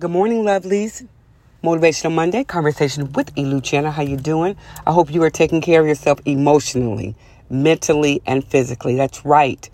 Good 0.00 0.12
morning, 0.12 0.44
lovelies. 0.44 1.08
Motivational 1.64 2.14
Monday 2.14 2.44
conversation 2.44 3.10
with 3.14 3.34
Eluciana. 3.36 3.90
How 3.90 4.02
you 4.02 4.16
doing? 4.16 4.54
I 4.86 4.92
hope 4.92 5.12
you 5.12 5.20
are 5.24 5.30
taking 5.30 5.60
care 5.60 5.80
of 5.80 5.88
yourself 5.88 6.20
emotionally, 6.24 7.16
mentally, 7.50 8.22
and 8.24 8.44
physically. 8.44 8.94
That's 8.94 9.24
right. 9.24 9.68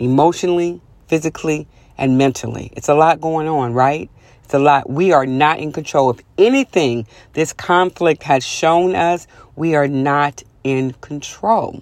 Emotionally, 0.00 0.80
physically, 1.06 1.68
and 1.96 2.18
mentally. 2.18 2.72
It's 2.74 2.88
a 2.88 2.94
lot 2.94 3.20
going 3.20 3.46
on, 3.46 3.74
right? 3.74 4.10
It's 4.42 4.54
a 4.54 4.58
lot. 4.58 4.90
We 4.90 5.12
are 5.12 5.24
not 5.24 5.60
in 5.60 5.70
control 5.70 6.10
of 6.10 6.20
anything 6.36 7.06
this 7.34 7.52
conflict 7.52 8.24
has 8.24 8.44
shown 8.44 8.96
us. 8.96 9.28
We 9.54 9.76
are 9.76 9.86
not 9.86 10.42
in 10.64 10.94
control. 10.94 11.80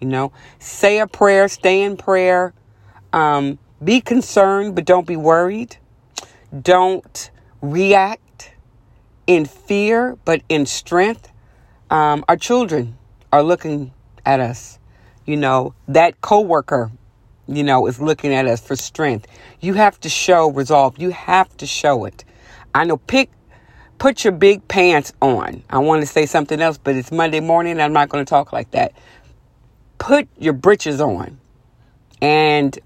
You 0.00 0.08
know, 0.08 0.32
say 0.58 0.98
a 0.98 1.06
prayer, 1.06 1.48
stay 1.48 1.80
in 1.80 1.96
prayer, 1.96 2.52
um, 3.14 3.58
be 3.82 4.02
concerned, 4.02 4.74
but 4.74 4.84
don't 4.84 5.06
be 5.06 5.16
worried. 5.16 5.78
Don't 6.62 7.30
react 7.60 8.52
in 9.26 9.44
fear, 9.44 10.16
but 10.24 10.42
in 10.48 10.66
strength. 10.66 11.30
Um, 11.90 12.24
our 12.28 12.36
children 12.36 12.96
are 13.32 13.42
looking 13.42 13.92
at 14.24 14.40
us. 14.40 14.78
You 15.26 15.36
know, 15.36 15.74
that 15.88 16.20
coworker, 16.20 16.92
you 17.48 17.64
know, 17.64 17.86
is 17.86 18.00
looking 18.00 18.32
at 18.32 18.46
us 18.46 18.60
for 18.60 18.76
strength. 18.76 19.26
You 19.60 19.74
have 19.74 19.98
to 20.00 20.08
show 20.08 20.50
resolve. 20.50 20.98
You 20.98 21.10
have 21.10 21.56
to 21.56 21.66
show 21.66 22.04
it. 22.04 22.24
I 22.74 22.84
know, 22.84 22.98
pick, 22.98 23.30
put 23.98 24.24
your 24.24 24.32
big 24.32 24.66
pants 24.68 25.12
on. 25.22 25.62
I 25.70 25.78
want 25.78 26.02
to 26.02 26.06
say 26.06 26.26
something 26.26 26.60
else, 26.60 26.78
but 26.78 26.94
it's 26.94 27.10
Monday 27.10 27.40
morning. 27.40 27.80
I'm 27.80 27.92
not 27.92 28.08
going 28.08 28.24
to 28.24 28.28
talk 28.28 28.52
like 28.52 28.70
that. 28.72 28.92
Put 29.98 30.28
your 30.38 30.52
britches 30.52 31.00
on 31.00 31.38
and 32.20 32.78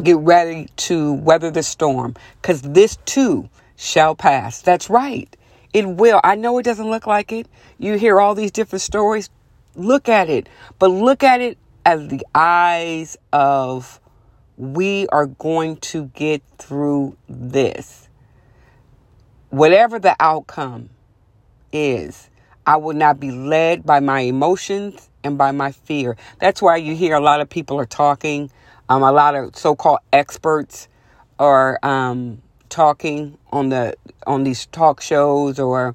get 0.00 0.16
ready 0.18 0.68
to 0.76 1.14
weather 1.14 1.50
the 1.50 1.62
storm 1.62 2.14
because 2.40 2.62
this 2.62 2.96
too 3.04 3.48
shall 3.76 4.14
pass. 4.14 4.62
That's 4.62 4.90
right. 4.90 5.34
It 5.72 5.86
will. 5.86 6.20
I 6.24 6.34
know 6.34 6.58
it 6.58 6.64
doesn't 6.64 6.90
look 6.90 7.06
like 7.06 7.32
it. 7.32 7.46
You 7.78 7.94
hear 7.94 8.20
all 8.20 8.34
these 8.34 8.50
different 8.50 8.82
stories. 8.82 9.30
Look 9.76 10.08
at 10.08 10.28
it, 10.28 10.48
but 10.78 10.88
look 10.88 11.22
at 11.22 11.40
it 11.40 11.56
as 11.86 12.08
the 12.08 12.24
eyes 12.34 13.16
of 13.32 14.00
we 14.56 15.06
are 15.08 15.26
going 15.26 15.76
to 15.76 16.06
get 16.06 16.42
through 16.58 17.16
this. 17.28 18.08
Whatever 19.48 19.98
the 19.98 20.14
outcome 20.20 20.90
is, 21.72 22.28
I 22.66 22.76
will 22.76 22.94
not 22.94 23.18
be 23.18 23.30
led 23.30 23.86
by 23.86 24.00
my 24.00 24.20
emotions 24.20 25.08
and 25.24 25.38
by 25.38 25.52
my 25.52 25.72
fear. 25.72 26.16
That's 26.40 26.60
why 26.60 26.76
you 26.76 26.94
hear 26.94 27.14
a 27.14 27.20
lot 27.20 27.40
of 27.40 27.48
people 27.48 27.78
are 27.78 27.86
talking 27.86 28.50
um, 28.90 29.04
a 29.04 29.12
lot 29.12 29.36
of 29.36 29.56
so-called 29.56 30.00
experts 30.12 30.88
are 31.38 31.78
um, 31.82 32.42
talking 32.68 33.38
on 33.50 33.68
the 33.68 33.94
on 34.26 34.42
these 34.42 34.66
talk 34.66 35.00
shows, 35.00 35.60
or 35.60 35.94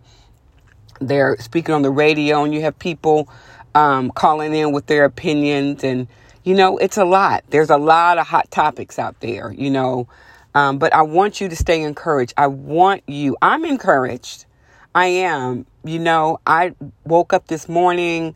they're 1.02 1.36
speaking 1.38 1.76
on 1.76 1.82
the 1.82 1.92
radio, 1.92 2.44
and 2.44 2.54
you 2.54 2.62
have 2.62 2.80
people 2.80 3.30
um, 3.76 4.12
calling 4.12 4.56
in 4.56 4.72
with 4.72 4.88
their 4.88 5.04
opinions, 5.04 5.84
and 5.84 6.08
you 6.46 6.56
know 6.56 6.78
it's 6.78 6.98
a 6.98 7.04
lot. 7.04 7.44
There's 7.50 7.70
a 7.70 7.78
lot 7.78 8.18
of 8.18 8.28
hot 8.28 8.50
topics 8.50 8.98
out 8.98 9.20
there, 9.20 9.52
you 9.52 9.70
know. 9.70 10.08
Um, 10.56 10.78
but 10.78 10.94
I 10.96 11.02
want 11.02 11.42
you 11.42 11.50
to 11.50 11.56
stay 11.56 11.82
encouraged. 11.84 12.34
I 12.38 12.48
want 12.48 13.04
you. 13.08 13.36
I'm 13.42 13.66
encouraged. 13.66 14.46
I 14.96 15.08
am. 15.08 15.66
You 15.84 16.00
know, 16.00 16.40
I 16.48 16.74
woke 17.04 17.34
up 17.34 17.48
this 17.48 17.68
morning 17.68 18.36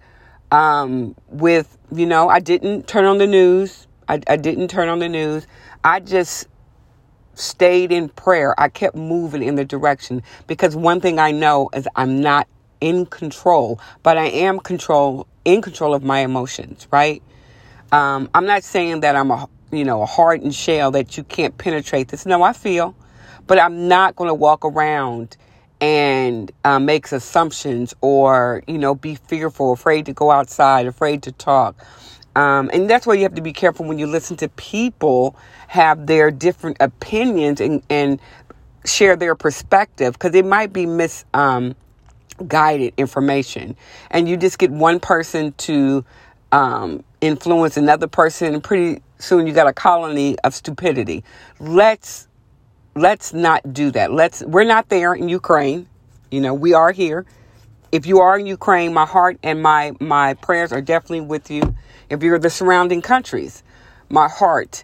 um, 0.52 1.16
with, 1.30 1.78
you 1.94 2.06
know, 2.06 2.28
I 2.28 2.42
didn't 2.42 2.88
turn 2.88 3.06
on 3.06 3.20
the 3.20 3.26
news. 3.26 3.88
I, 4.10 4.20
I 4.28 4.36
didn't 4.36 4.68
turn 4.70 4.90
on 4.90 5.00
the 5.00 5.08
news. 5.08 5.48
I 5.84 6.00
just 6.02 6.48
stayed 7.36 7.92
in 7.92 8.10
prayer. 8.10 8.60
I 8.60 8.68
kept 8.68 8.96
moving 8.96 9.44
in 9.44 9.56
the 9.56 9.64
direction 9.64 10.24
because 10.48 10.76
one 10.76 11.00
thing 11.00 11.20
I 11.20 11.32
know 11.32 11.70
is 11.74 11.88
I'm 11.96 12.20
not 12.20 12.48
in 12.82 13.06
control, 13.06 13.80
but 14.04 14.18
I 14.18 14.26
am 14.26 14.60
control 14.60 15.28
in 15.46 15.62
control 15.62 15.94
of 15.94 16.04
my 16.04 16.20
emotions, 16.20 16.88
right? 16.92 17.22
Um, 17.92 18.30
I'm 18.34 18.46
not 18.46 18.64
saying 18.64 19.02
that 19.02 19.16
I'm 19.16 19.32
a 19.32 19.48
you 19.72 19.86
know 19.86 20.02
a 20.02 20.06
hardened 20.06 20.56
shell 20.56 20.92
that 20.92 21.18
you 21.18 21.24
can't 21.24 21.58
penetrate 21.58 22.10
this. 22.10 22.26
No, 22.26 22.42
I 22.44 22.54
feel, 22.54 22.96
but 23.48 23.60
I'm 23.60 23.88
not 23.88 24.16
going 24.16 24.30
to 24.30 24.34
walk 24.34 24.66
around 24.66 25.38
and 25.82 26.52
uh, 26.66 26.80
make 26.80 27.12
assumptions 27.12 27.94
or 28.02 28.64
you 28.68 28.78
know 28.78 28.96
be 28.96 29.16
fearful, 29.16 29.74
afraid 29.74 30.06
to 30.08 30.14
go 30.14 30.32
outside, 30.32 30.88
afraid 30.88 31.24
to 31.24 31.32
talk. 31.32 31.76
Um, 32.36 32.70
and 32.74 32.90
that's 32.90 33.06
why 33.08 33.16
you 33.16 33.24
have 33.24 33.36
to 33.36 33.42
be 33.42 33.54
careful 33.54 33.86
when 33.86 34.00
you 34.00 34.08
listen 34.08 34.38
to 34.38 34.50
people 34.50 35.36
have 35.68 36.08
their 36.08 36.32
different 36.32 36.78
opinions 36.80 37.60
and, 37.60 37.84
and 37.90 38.20
share 38.86 39.16
their 39.16 39.36
perspective 39.36 40.14
because 40.14 40.34
it 40.36 40.46
might 40.46 40.72
be 40.72 40.86
misguided 40.86 41.24
um, 41.34 42.94
information. 42.98 43.76
And 44.12 44.30
you 44.30 44.38
just 44.38 44.60
get 44.60 44.72
one 44.72 45.00
person 45.00 45.54
to 45.54 46.06
um, 46.52 47.04
influence 47.22 47.78
another 47.78 48.08
person, 48.08 48.54
and 48.54 48.64
pretty 48.64 49.02
soon 49.20 49.48
you 49.48 49.54
got 49.54 49.68
a 49.68 49.74
colony 49.74 50.38
of 50.40 50.54
stupidity. 50.54 51.24
Let's 51.60 52.28
let's 52.96 53.34
not 53.34 53.74
do 53.74 53.92
that. 53.92 54.12
Let's 54.12 54.44
we're 54.44 54.64
not 54.64 54.90
there 54.90 55.14
in 55.14 55.30
Ukraine. 55.30 55.88
You 56.32 56.42
know, 56.42 56.54
we 56.54 56.74
are 56.74 56.92
here. 56.92 57.26
If 57.92 58.06
you 58.06 58.20
are 58.20 58.38
in 58.38 58.46
Ukraine, 58.46 58.94
my 58.94 59.06
heart 59.06 59.40
and 59.42 59.64
my 59.64 59.94
my 60.00 60.36
prayers 60.36 60.72
are 60.72 60.82
definitely 60.82 61.22
with 61.22 61.50
you. 61.50 61.76
If 62.10 62.22
you're 62.22 62.38
the 62.38 62.52
surrounding 62.52 63.02
countries, 63.02 63.64
my 64.10 64.28
heart 64.28 64.84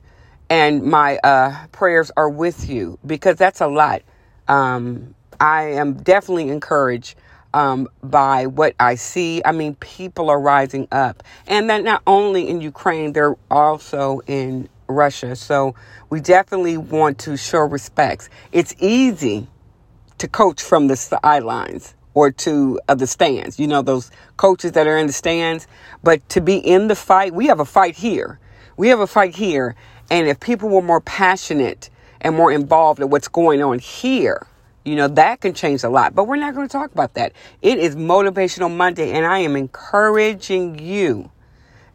and 0.50 0.84
my 0.84 1.18
uh, 1.18 1.68
prayers 1.72 2.10
are 2.18 2.30
with 2.30 2.68
you 2.68 2.98
because 3.06 3.38
that's 3.38 3.62
a 3.62 3.68
lot. 3.68 4.02
Um, 4.48 5.14
I 5.40 5.74
am 5.74 5.94
definitely 5.94 6.50
encouraged 6.50 7.16
um, 7.54 7.88
by 8.04 8.48
what 8.48 8.74
I 8.80 8.96
see. 8.96 9.40
I 9.46 9.52
mean, 9.52 9.76
people 9.76 10.32
are 10.32 10.40
rising 10.40 10.88
up, 10.92 11.22
and 11.46 11.70
that 11.70 11.84
not 11.84 12.02
only 12.08 12.48
in 12.50 12.60
Ukraine, 12.60 13.14
they're 13.14 13.38
also 13.52 14.22
in 14.26 14.68
Russia. 14.88 15.36
So 15.36 15.76
we 16.10 16.22
definitely 16.22 16.78
want 16.78 17.20
to 17.20 17.38
show 17.38 17.60
respects. 17.60 18.32
It's 18.52 18.74
easy 18.80 19.48
to 20.18 20.28
coach 20.28 20.64
from 20.64 20.88
the 20.88 20.96
sidelines 20.96 21.94
or 22.16 22.32
to 22.32 22.80
uh, 22.88 22.96
the 22.96 23.06
stands. 23.06 23.60
You 23.60 23.68
know, 23.68 23.84
those 23.84 24.10
coaches 24.38 24.72
that 24.72 24.88
are 24.88 24.98
in 24.98 25.06
the 25.06 25.14
stands. 25.14 25.68
But 26.02 26.28
to 26.30 26.42
be 26.42 26.58
in 26.58 26.88
the 26.88 26.96
fight, 26.96 27.36
we 27.36 27.46
have 27.48 27.60
a 27.60 27.66
fight 27.66 27.96
here. 27.96 28.40
We 28.78 28.88
have 28.88 29.00
a 29.00 29.08
fight 29.08 29.36
here. 29.36 29.76
And 30.10 30.28
if 30.28 30.40
people 30.40 30.70
were 30.70 30.82
more 30.82 31.02
passionate 31.02 31.90
and 32.22 32.36
more 32.36 32.52
involved 32.52 33.00
in 33.02 33.10
what's 33.10 33.28
going 33.28 33.62
on 33.62 33.80
here, 33.80 34.48
you 34.84 34.96
know, 34.96 35.08
that 35.10 35.42
can 35.42 35.54
change 35.54 35.84
a 35.84 35.90
lot. 35.90 36.16
But 36.16 36.26
we're 36.26 36.36
not 36.38 36.56
going 36.56 36.68
to 36.68 36.72
talk 36.72 36.92
about 36.92 37.16
that. 37.16 37.34
It 37.62 37.80
is 37.80 37.96
Motivational 37.96 38.74
Monday, 38.74 39.12
and 39.12 39.26
I 39.26 39.40
am 39.40 39.56
encouraging 39.56 40.80
you. 40.80 41.32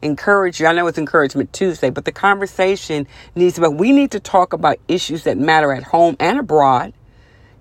Encourage 0.02 0.60
you. 0.60 0.66
I 0.66 0.72
know 0.72 0.86
it's 0.86 0.98
Encouragement 0.98 1.52
Tuesday, 1.52 1.90
but 1.90 2.04
the 2.04 2.12
conversation 2.12 3.06
needs 3.34 3.56
to 3.56 3.60
be, 3.60 3.68
we 3.68 3.92
need 3.92 4.10
to 4.12 4.20
talk 4.20 4.52
about 4.52 4.78
issues 4.88 5.24
that 5.24 5.38
matter 5.38 5.72
at 5.72 5.84
home 5.84 6.16
and 6.18 6.38
abroad, 6.38 6.92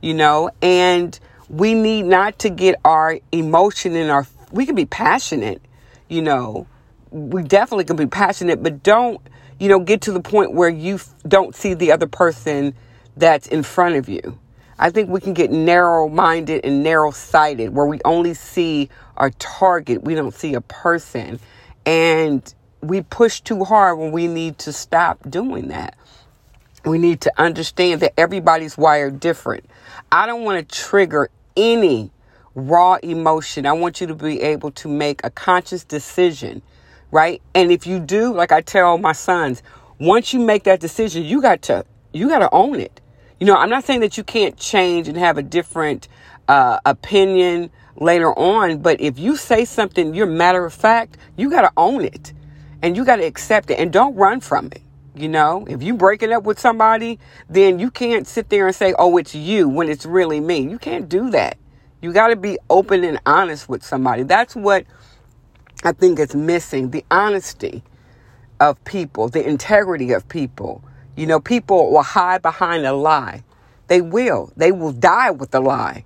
you 0.02 0.14
know, 0.14 0.50
and 0.62 1.20
we 1.50 1.74
need 1.74 2.04
not 2.04 2.40
to 2.40 2.50
get 2.50 2.76
our 2.86 3.20
emotion 3.32 3.96
and 3.96 4.10
our 4.12 4.26
we 4.52 4.66
can 4.66 4.76
be 4.76 4.86
passionate 4.86 5.62
you 6.08 6.24
know. 6.24 6.68
We 7.12 7.44
definitely 7.44 7.86
can 7.86 7.96
be 7.96 8.08
passionate 8.08 8.62
but 8.62 8.84
don't 8.84 9.22
you 9.59 9.70
know 9.70 9.80
get 9.80 10.02
to 10.02 10.12
the 10.12 10.22
point 10.22 10.54
where 10.54 10.70
you 10.70 11.00
don't 11.28 11.56
see 11.56 11.74
the 11.74 11.92
other 11.92 12.08
person 12.08 12.76
that's 13.16 13.48
in 13.48 13.64
front 13.64 13.96
of 13.96 14.09
you. 14.09 14.38
I 14.78 14.92
think 14.92 15.09
we 15.09 15.20
can 15.20 15.34
get 15.34 15.52
narrow 15.52 16.08
minded 16.08 16.62
and 16.64 16.84
narrow 16.84 17.12
sighted 17.12 17.76
where 17.76 17.86
we 17.86 18.00
only 18.06 18.34
see 18.34 18.90
our 19.18 19.30
target. 19.32 20.04
We 20.04 20.16
don't 20.16 20.34
see 20.34 20.54
a 20.54 20.62
person. 20.62 21.40
And 21.86 22.54
we 22.82 23.02
push 23.02 23.42
too 23.42 23.66
hard 23.66 24.00
when 24.00 24.14
we 24.14 24.28
need 24.28 24.58
to 24.59 24.72
stop 24.72 25.30
doing 25.30 25.68
that. 25.68 25.98
We 26.86 26.98
need 26.98 27.20
to 27.22 27.34
understand 27.38 28.00
that 28.02 28.14
everybody's 28.18 28.78
wired 28.78 29.20
different. 29.20 29.66
I 30.14 30.26
don't 30.26 30.44
want 30.44 30.68
to 30.68 30.76
trigger 30.76 31.29
any 31.55 32.11
raw 32.55 32.97
emotion. 33.03 33.66
I 33.66 33.73
want 33.73 34.01
you 34.01 34.07
to 34.07 34.16
be 34.16 34.41
able 34.41 34.72
to 34.72 34.87
make 34.87 35.22
a 35.23 35.29
conscious 35.29 35.84
decision, 35.84 36.61
right? 37.11 37.41
And 37.53 37.72
if 37.72 37.87
you 37.87 37.99
do, 37.99 38.34
like 38.34 38.51
I 38.51 38.61
tell 38.61 38.97
my 38.97 39.13
sons, 39.13 39.61
once 39.99 40.34
you 40.34 40.40
make 40.40 40.63
that 40.63 40.79
decision, 40.79 41.23
you 41.23 41.41
got 41.41 41.61
to 41.63 41.85
you 42.11 42.28
got 42.28 42.40
to 42.40 42.49
own 42.51 42.79
it. 42.79 43.01
You 43.40 43.46
know, 43.46 43.55
I'm 43.55 43.69
not 43.69 43.84
saying 43.84 44.01
that 44.01 44.17
you 44.17 44.23
can't 44.23 44.57
change 44.57 45.07
and 45.07 45.17
have 45.17 45.37
a 45.37 45.43
different 45.43 46.07
uh, 46.47 46.79
opinion 46.85 47.69
later 47.96 48.34
on, 48.37 48.79
but 48.79 48.99
if 48.99 49.19
you 49.19 49.37
say 49.37 49.66
something, 49.66 50.13
you're 50.13 50.25
matter 50.25 50.66
of 50.66 50.73
fact, 50.73 51.17
you 51.37 51.49
got 51.49 51.61
to 51.61 51.72
own 51.78 52.03
it 52.03 52.34
and 52.81 52.97
you 52.97 53.05
got 53.05 53.17
to 53.17 53.25
accept 53.25 53.69
it 53.69 53.79
and 53.79 53.93
don't 53.93 54.16
run 54.16 54.40
from 54.40 54.67
it. 54.67 54.81
You 55.20 55.28
know, 55.28 55.66
if 55.68 55.84
you 55.84 55.96
breaking 55.96 56.32
up 56.32 56.44
with 56.44 56.62
somebody, 56.62 57.20
then 57.50 57.78
you 57.78 57.92
can't 57.92 58.26
sit 58.26 58.48
there 58.48 58.68
and 58.68 58.76
say, 58.76 58.94
"Oh, 58.98 59.18
it's 59.18 59.36
you" 59.36 59.68
when 59.68 59.90
it's 59.90 60.06
really 60.06 60.40
me. 60.40 60.60
You 60.60 60.80
can't 60.80 61.10
do 61.10 61.30
that. 61.32 61.58
You 62.02 62.14
got 62.14 62.30
to 62.30 62.38
be 62.38 62.58
open 62.70 63.04
and 63.04 63.20
honest 63.26 63.68
with 63.68 63.84
somebody. 63.84 64.24
That's 64.24 64.56
what 64.56 64.86
I 65.84 65.92
think 65.92 66.20
is 66.20 66.34
missing: 66.34 66.92
the 66.92 67.04
honesty 67.12 67.84
of 68.62 68.82
people, 68.86 69.28
the 69.28 69.46
integrity 69.46 70.14
of 70.14 70.26
people. 70.30 70.82
You 71.18 71.28
know, 71.28 71.42
people 71.42 71.92
will 71.92 72.02
hide 72.02 72.42
behind 72.42 72.86
a 72.86 72.94
lie. 72.94 73.44
They 73.88 74.00
will. 74.00 74.54
They 74.56 74.72
will 74.72 74.94
die 74.94 75.32
with 75.32 75.52
the 75.52 75.60
lie 75.60 76.06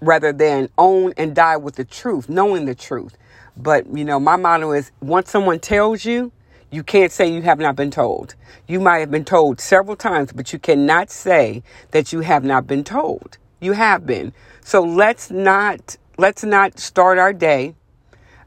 rather 0.00 0.32
than 0.32 0.70
own 0.78 1.12
and 1.18 1.34
die 1.34 1.58
with 1.58 1.74
the 1.74 1.84
truth, 1.84 2.30
knowing 2.30 2.64
the 2.64 2.74
truth. 2.74 3.18
But, 3.54 3.86
you 3.94 4.04
know, 4.04 4.18
my 4.18 4.36
motto 4.36 4.72
is 4.72 4.92
once 5.02 5.30
someone 5.30 5.60
tells 5.60 6.06
you, 6.06 6.32
you 6.70 6.82
can't 6.82 7.12
say 7.12 7.32
you 7.32 7.42
have 7.42 7.58
not 7.58 7.76
been 7.76 7.90
told. 7.90 8.34
You 8.66 8.80
might 8.80 8.98
have 8.98 9.10
been 9.10 9.24
told 9.24 9.60
several 9.60 9.96
times, 9.96 10.32
but 10.32 10.52
you 10.52 10.58
cannot 10.58 11.10
say 11.10 11.62
that 11.92 12.12
you 12.12 12.20
have 12.20 12.44
not 12.44 12.66
been 12.66 12.84
told. 12.84 13.38
You 13.60 13.72
have 13.72 14.04
been. 14.06 14.32
So 14.62 14.82
let's 14.82 15.30
not 15.30 15.96
let's 16.18 16.44
not 16.44 16.78
start 16.78 17.18
our 17.18 17.32
day 17.32 17.74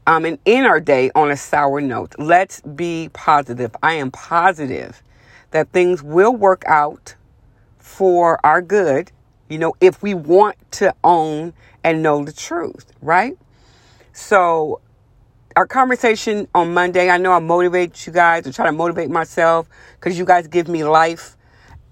um, 0.06 0.24
and 0.24 0.38
end 0.44 0.66
our 0.66 0.80
day 0.80 1.10
on 1.14 1.30
a 1.30 1.36
sour 1.36 1.80
note. 1.80 2.14
Let's 2.18 2.60
be 2.60 3.10
positive. 3.12 3.74
I 3.82 3.94
am 3.94 4.10
positive 4.10 5.02
that 5.50 5.70
things 5.72 6.02
will 6.02 6.34
work 6.34 6.62
out 6.66 7.14
for 7.78 8.44
our 8.44 8.62
good, 8.62 9.10
you 9.48 9.58
know, 9.58 9.74
if 9.80 10.02
we 10.02 10.14
want 10.14 10.56
to 10.72 10.94
own 11.02 11.52
and 11.82 12.02
know 12.02 12.24
the 12.24 12.32
truth, 12.32 12.92
right? 13.00 13.36
So 14.12 14.80
our 15.56 15.66
conversation 15.66 16.46
on 16.54 16.72
Monday, 16.72 17.10
I 17.10 17.16
know 17.16 17.32
I 17.32 17.40
motivate 17.40 18.06
you 18.06 18.12
guys 18.12 18.46
or 18.46 18.52
try 18.52 18.66
to 18.66 18.72
motivate 18.72 19.10
myself 19.10 19.68
because 19.98 20.18
you 20.18 20.24
guys 20.24 20.46
give 20.46 20.68
me 20.68 20.84
life. 20.84 21.36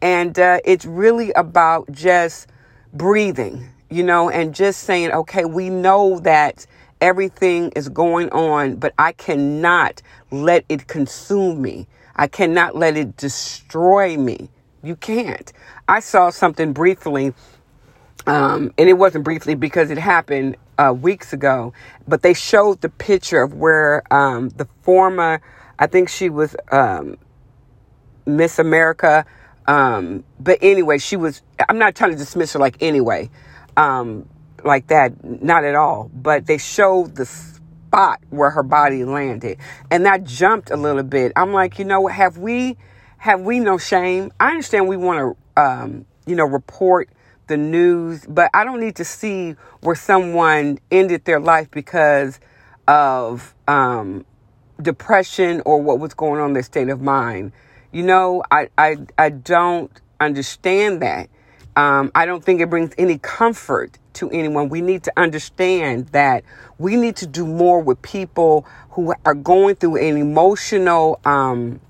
And 0.00 0.38
uh, 0.38 0.60
it's 0.64 0.84
really 0.84 1.32
about 1.32 1.90
just 1.90 2.46
breathing, 2.92 3.68
you 3.90 4.04
know, 4.04 4.30
and 4.30 4.54
just 4.54 4.84
saying, 4.84 5.10
okay, 5.10 5.44
we 5.44 5.70
know 5.70 6.20
that 6.20 6.66
everything 7.00 7.72
is 7.74 7.88
going 7.88 8.30
on, 8.30 8.76
but 8.76 8.94
I 8.96 9.12
cannot 9.12 10.02
let 10.30 10.64
it 10.68 10.86
consume 10.86 11.60
me. 11.60 11.88
I 12.14 12.28
cannot 12.28 12.76
let 12.76 12.96
it 12.96 13.16
destroy 13.16 14.16
me. 14.16 14.50
You 14.84 14.94
can't. 14.94 15.52
I 15.88 15.98
saw 15.98 16.30
something 16.30 16.72
briefly, 16.72 17.34
um, 18.28 18.74
and 18.76 18.90
it 18.90 18.92
wasn't 18.92 19.24
briefly 19.24 19.54
because 19.54 19.90
it 19.90 19.96
happened 19.96 20.56
uh, 20.76 20.92
weeks 20.92 21.32
ago, 21.32 21.72
but 22.06 22.20
they 22.20 22.34
showed 22.34 22.82
the 22.82 22.90
picture 22.90 23.40
of 23.40 23.54
where 23.54 24.02
um, 24.12 24.50
the 24.50 24.66
former, 24.82 25.40
I 25.78 25.86
think 25.86 26.10
she 26.10 26.28
was 26.28 26.54
um, 26.70 27.16
Miss 28.26 28.58
America. 28.58 29.24
Um, 29.66 30.24
but 30.38 30.58
anyway, 30.60 30.98
she 30.98 31.16
was, 31.16 31.40
I'm 31.70 31.78
not 31.78 31.94
trying 31.94 32.10
to 32.10 32.18
dismiss 32.18 32.52
her 32.52 32.58
like 32.58 32.76
anyway, 32.82 33.30
um, 33.78 34.28
like 34.62 34.88
that, 34.88 35.24
not 35.24 35.64
at 35.64 35.74
all. 35.74 36.10
But 36.12 36.44
they 36.44 36.58
showed 36.58 37.16
the 37.16 37.24
spot 37.24 38.20
where 38.28 38.50
her 38.50 38.62
body 38.62 39.06
landed. 39.06 39.56
And 39.90 40.04
that 40.04 40.24
jumped 40.24 40.70
a 40.70 40.76
little 40.76 41.02
bit. 41.02 41.32
I'm 41.34 41.54
like, 41.54 41.78
you 41.78 41.86
know, 41.86 42.06
have 42.08 42.36
we, 42.36 42.76
have 43.16 43.40
we 43.40 43.58
no 43.58 43.78
shame? 43.78 44.32
I 44.38 44.50
understand 44.50 44.86
we 44.86 44.98
want 44.98 45.36
to, 45.56 45.62
um, 45.62 46.04
you 46.26 46.36
know, 46.36 46.44
report 46.44 47.08
the 47.48 47.56
news, 47.56 48.24
but 48.28 48.50
I 48.54 48.64
don't 48.64 48.80
need 48.80 48.96
to 48.96 49.04
see 49.04 49.56
where 49.80 49.96
someone 49.96 50.78
ended 50.90 51.24
their 51.24 51.40
life 51.40 51.70
because 51.70 52.40
of 52.86 53.54
um, 53.66 54.24
depression 54.80 55.62
or 55.64 55.82
what 55.82 55.98
was 55.98 56.14
going 56.14 56.40
on 56.40 56.48
in 56.48 56.52
their 56.54 56.62
state 56.62 56.88
of 56.88 57.00
mind. 57.00 57.52
You 57.92 58.02
know, 58.02 58.42
I, 58.50 58.68
I, 58.78 58.98
I 59.16 59.30
don't 59.30 59.90
understand 60.20 61.02
that. 61.02 61.28
Um, 61.76 62.10
I 62.14 62.26
don't 62.26 62.44
think 62.44 62.60
it 62.60 62.68
brings 62.70 62.92
any 62.98 63.18
comfort 63.18 63.98
to 64.14 64.30
anyone. 64.30 64.68
We 64.68 64.80
need 64.80 65.04
to 65.04 65.12
understand 65.16 66.08
that 66.08 66.44
we 66.78 66.96
need 66.96 67.16
to 67.16 67.26
do 67.26 67.46
more 67.46 67.80
with 67.80 68.02
people 68.02 68.66
who 68.90 69.14
are 69.24 69.34
going 69.34 69.76
through 69.76 69.96
an 69.96 70.16
emotional 70.16 71.20
um, 71.24 71.80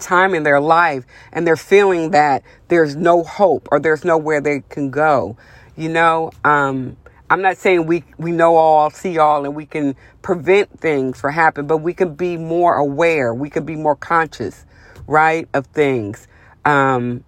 time 0.00 0.34
in 0.34 0.42
their 0.42 0.60
life 0.60 1.04
and 1.32 1.46
they're 1.46 1.56
feeling 1.56 2.10
that 2.10 2.42
there's 2.68 2.96
no 2.96 3.22
hope 3.22 3.68
or 3.70 3.80
there's 3.80 4.04
nowhere 4.04 4.40
they 4.40 4.60
can 4.68 4.90
go. 4.90 5.36
You 5.76 5.88
know, 5.88 6.32
um, 6.44 6.96
I'm 7.30 7.42
not 7.42 7.56
saying 7.56 7.86
we, 7.86 8.04
we 8.18 8.32
know 8.32 8.56
all, 8.56 8.90
see 8.90 9.18
all, 9.18 9.44
and 9.44 9.54
we 9.54 9.66
can 9.66 9.94
prevent 10.20 10.80
things 10.80 11.20
from 11.20 11.32
happening, 11.32 11.68
but 11.68 11.78
we 11.78 11.94
can 11.94 12.14
be 12.14 12.36
more 12.36 12.74
aware. 12.74 13.32
We 13.32 13.50
can 13.50 13.64
be 13.64 13.76
more 13.76 13.96
conscious, 13.96 14.66
right, 15.06 15.48
of 15.54 15.66
things. 15.66 16.26
Um, 16.64 17.24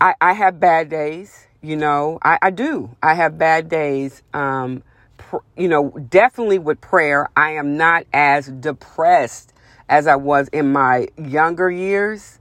I, 0.00 0.14
I 0.20 0.32
have 0.32 0.60
bad 0.60 0.88
days, 0.88 1.46
you 1.62 1.76
know, 1.76 2.18
I, 2.22 2.38
I 2.42 2.50
do. 2.50 2.96
I 3.02 3.14
have 3.14 3.38
bad 3.38 3.68
days. 3.68 4.22
Um, 4.34 4.82
pr- 5.16 5.36
you 5.56 5.68
know, 5.68 5.90
definitely 5.90 6.58
with 6.58 6.80
prayer, 6.80 7.28
I 7.36 7.52
am 7.52 7.76
not 7.76 8.04
as 8.12 8.48
depressed 8.48 9.51
as 9.92 10.06
I 10.06 10.16
was 10.16 10.48
in 10.48 10.72
my 10.72 11.06
younger 11.18 11.70
years. 11.70 12.38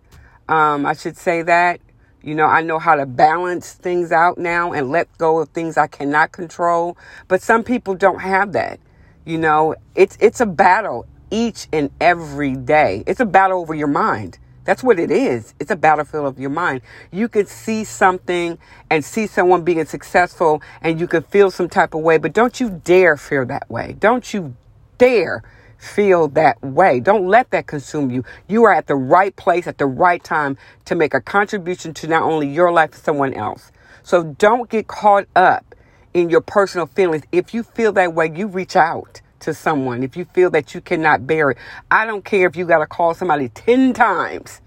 Um, 0.47 0.85
I 0.85 0.93
should 0.93 1.17
say 1.17 1.41
that. 1.41 1.81
You 2.23 2.33
know, 2.33 2.45
I 2.45 2.61
know 2.61 2.79
how 2.79 2.95
to 2.95 3.05
balance 3.05 3.73
things 3.73 4.13
out 4.13 4.37
now 4.37 4.71
and 4.71 4.89
let 4.89 5.15
go 5.17 5.39
of 5.39 5.49
things 5.49 5.75
I 5.75 5.87
cannot 5.87 6.31
control. 6.31 6.97
But 7.27 7.41
some 7.41 7.63
people 7.63 7.93
don't 7.93 8.21
have 8.21 8.53
that. 8.53 8.79
You 9.25 9.37
know, 9.37 9.75
it's 9.95 10.17
it's 10.21 10.39
a 10.39 10.45
battle 10.45 11.05
each 11.29 11.67
and 11.73 11.91
every 11.99 12.55
day. 12.55 13.03
It's 13.05 13.19
a 13.19 13.25
battle 13.25 13.59
over 13.59 13.75
your 13.75 13.87
mind. 13.87 14.39
That's 14.63 14.81
what 14.81 14.97
it 14.97 15.11
is. 15.11 15.53
It's 15.59 15.71
a 15.71 15.75
battlefield 15.75 16.27
of 16.27 16.39
your 16.39 16.51
mind. 16.51 16.81
You 17.11 17.27
could 17.27 17.49
see 17.49 17.83
something 17.83 18.59
and 18.89 19.03
see 19.03 19.27
someone 19.27 19.63
being 19.63 19.83
successful 19.85 20.61
and 20.81 21.01
you 21.01 21.07
could 21.07 21.25
feel 21.25 21.51
some 21.51 21.67
type 21.67 21.95
of 21.95 22.01
way, 22.01 22.17
but 22.17 22.31
don't 22.31 22.61
you 22.61 22.81
dare 22.85 23.17
feel 23.17 23.45
that 23.47 23.69
way. 23.69 23.95
Don't 23.99 24.33
you 24.33 24.55
dare 24.97 25.43
feel 25.81 26.27
that 26.29 26.61
way. 26.61 26.99
Don't 26.99 27.27
let 27.27 27.49
that 27.51 27.67
consume 27.67 28.11
you. 28.11 28.23
You 28.47 28.63
are 28.65 28.73
at 28.73 28.87
the 28.87 28.95
right 28.95 29.35
place 29.35 29.65
at 29.67 29.79
the 29.79 29.87
right 29.87 30.23
time 30.23 30.57
to 30.85 30.95
make 30.95 31.13
a 31.13 31.21
contribution 31.21 31.93
to 31.95 32.07
not 32.07 32.23
only 32.23 32.47
your 32.47 32.71
life, 32.71 32.91
but 32.91 32.99
someone 32.99 33.33
else. 33.33 33.71
So 34.03 34.23
don't 34.23 34.69
get 34.69 34.87
caught 34.87 35.25
up 35.35 35.75
in 36.13 36.29
your 36.29 36.41
personal 36.41 36.85
feelings. 36.85 37.23
If 37.31 37.53
you 37.53 37.63
feel 37.63 37.91
that 37.93 38.13
way, 38.13 38.31
you 38.33 38.47
reach 38.47 38.75
out 38.75 39.21
to 39.39 39.53
someone. 39.53 40.03
If 40.03 40.15
you 40.15 40.25
feel 40.25 40.51
that 40.51 40.75
you 40.75 40.81
cannot 40.81 41.25
bear 41.25 41.51
it, 41.51 41.57
I 41.89 42.05
don't 42.05 42.23
care 42.23 42.47
if 42.47 42.55
you 42.55 42.65
got 42.65 42.79
to 42.79 42.85
call 42.85 43.15
somebody 43.15 43.49
10 43.49 43.93
times, 43.93 44.61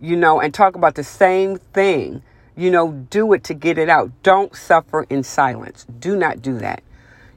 you 0.00 0.16
know, 0.16 0.40
and 0.40 0.52
talk 0.52 0.74
about 0.74 0.96
the 0.96 1.04
same 1.04 1.58
thing. 1.58 2.22
You 2.56 2.70
know, 2.70 2.92
do 3.10 3.32
it 3.34 3.44
to 3.44 3.54
get 3.54 3.78
it 3.78 3.88
out. 3.88 4.10
Don't 4.22 4.56
suffer 4.56 5.06
in 5.10 5.22
silence. 5.22 5.86
Do 6.00 6.16
not 6.16 6.42
do 6.42 6.58
that. 6.58 6.82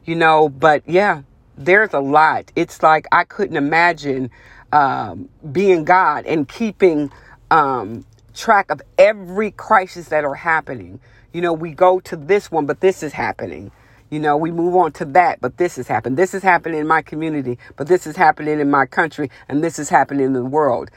You 0.05 0.15
know, 0.15 0.49
but 0.49 0.81
yeah, 0.87 1.23
there's 1.59 1.93
a 1.93 1.99
lot. 1.99 2.51
It's 2.55 2.81
like 2.81 3.05
I 3.11 3.25
couldn't 3.25 3.57
imagine 3.57 4.31
um, 4.71 5.29
being 5.51 5.83
God 5.83 6.25
and 6.25 6.47
keeping 6.47 7.11
um, 7.51 8.05
track 8.33 8.71
of 8.71 8.81
every 8.97 9.51
crisis 9.51 10.07
that 10.07 10.23
are 10.23 10.35
happening. 10.35 11.01
You 11.33 11.41
know, 11.41 11.53
we 11.53 11.71
go 11.71 11.99
to 11.99 12.15
this 12.15 12.49
one, 12.49 12.65
but 12.65 12.79
this 12.79 13.03
is 13.03 13.11
happening. 13.11 13.71
You 14.09 14.19
know, 14.19 14.37
we 14.37 14.51
move 14.51 14.75
on 14.75 14.93
to 14.93 15.05
that, 15.05 15.41
but 15.41 15.57
this 15.57 15.77
is 15.77 15.87
happening. 15.87 16.15
This 16.15 16.33
is 16.33 16.41
happening 16.41 16.79
in 16.79 16.87
my 16.87 17.01
community, 17.01 17.59
but 17.75 17.87
this 17.87 18.07
is 18.07 18.15
happening 18.15 18.59
in 18.59 18.71
my 18.71 18.85
country, 18.85 19.29
and 19.47 19.63
this 19.63 19.77
is 19.77 19.89
happening 19.89 20.25
in 20.25 20.33
the 20.33 20.43
world. 20.43 20.89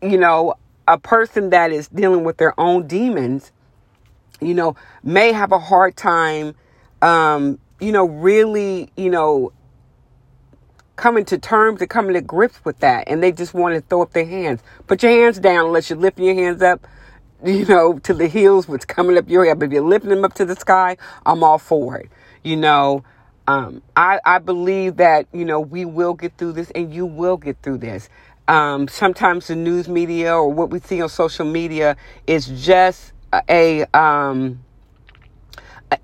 You 0.00 0.18
know, 0.18 0.54
a 0.86 0.98
person 0.98 1.50
that 1.50 1.72
is 1.72 1.88
dealing 1.88 2.22
with 2.22 2.36
their 2.36 2.58
own 2.60 2.86
demons, 2.86 3.50
you 4.40 4.54
know, 4.54 4.76
may 5.02 5.32
have 5.32 5.52
a 5.52 5.58
hard 5.58 5.96
time, 5.96 6.54
um, 7.00 7.58
you 7.80 7.90
know, 7.90 8.04
really, 8.04 8.92
you 8.96 9.10
know, 9.10 9.52
coming 10.96 11.24
to 11.26 11.38
terms 11.38 11.80
and 11.80 11.90
coming 11.90 12.14
to 12.14 12.20
grips 12.20 12.64
with 12.64 12.78
that. 12.80 13.04
And 13.08 13.22
they 13.22 13.32
just 13.32 13.54
want 13.54 13.74
to 13.74 13.80
throw 13.80 14.02
up 14.02 14.12
their 14.12 14.26
hands. 14.26 14.60
Put 14.86 15.02
your 15.02 15.12
hands 15.12 15.38
down 15.38 15.66
unless 15.66 15.90
you're 15.90 15.98
lifting 15.98 16.24
your 16.24 16.34
hands 16.34 16.62
up, 16.62 16.86
you 17.44 17.64
know, 17.66 17.98
to 18.00 18.14
the 18.14 18.28
heels, 18.28 18.68
what's 18.68 18.84
coming 18.84 19.16
up 19.16 19.28
your 19.28 19.44
head. 19.44 19.58
But 19.58 19.66
if 19.66 19.72
you're 19.72 19.82
lifting 19.82 20.10
them 20.10 20.24
up 20.24 20.34
to 20.34 20.44
the 20.44 20.56
sky, 20.56 20.96
I'm 21.24 21.42
all 21.42 21.58
for 21.58 21.96
it. 21.96 22.10
You 22.42 22.56
know, 22.56 23.04
um, 23.46 23.82
I, 23.96 24.20
I 24.24 24.38
believe 24.38 24.96
that, 24.96 25.26
you 25.32 25.44
know, 25.44 25.60
we 25.60 25.84
will 25.84 26.14
get 26.14 26.36
through 26.36 26.52
this 26.52 26.70
and 26.72 26.92
you 26.92 27.06
will 27.06 27.36
get 27.36 27.56
through 27.62 27.78
this. 27.78 28.08
Um, 28.48 28.88
sometimes 28.88 29.46
the 29.46 29.56
news 29.56 29.88
media 29.88 30.34
or 30.34 30.48
what 30.52 30.70
we 30.70 30.80
see 30.80 31.00
on 31.00 31.08
social 31.08 31.46
media 31.46 31.96
is 32.26 32.46
just 32.64 33.12
a, 33.48 33.84
um, 33.94 34.62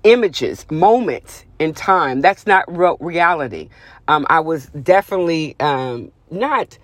images, 0.03 0.65
moments 0.71 1.45
in 1.59 1.73
time. 1.73 2.21
That's 2.21 2.47
not 2.47 2.65
real 2.75 2.97
reality. 2.99 3.69
Um, 4.07 4.25
I 4.29 4.39
was 4.39 4.67
definitely 4.67 5.55
um, 5.59 6.11
not. 6.31 6.77